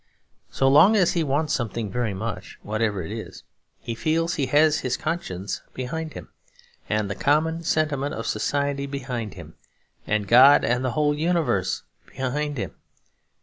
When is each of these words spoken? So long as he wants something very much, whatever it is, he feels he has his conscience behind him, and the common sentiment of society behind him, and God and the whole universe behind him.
So 0.49 0.67
long 0.67 0.95
as 0.95 1.11
he 1.13 1.23
wants 1.23 1.53
something 1.53 1.91
very 1.91 2.15
much, 2.15 2.57
whatever 2.63 3.03
it 3.03 3.11
is, 3.11 3.43
he 3.79 3.93
feels 3.93 4.33
he 4.33 4.47
has 4.47 4.79
his 4.79 4.97
conscience 4.97 5.61
behind 5.75 6.13
him, 6.13 6.29
and 6.89 7.07
the 7.07 7.13
common 7.13 7.61
sentiment 7.61 8.15
of 8.15 8.25
society 8.25 8.87
behind 8.87 9.35
him, 9.35 9.53
and 10.07 10.27
God 10.27 10.65
and 10.65 10.83
the 10.83 10.93
whole 10.93 11.13
universe 11.13 11.83
behind 12.07 12.57
him. 12.57 12.77